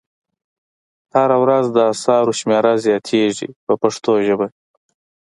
[1.15, 4.47] هره ورځ د اثارو شمېره زیاتیږي په پښتو ژبه.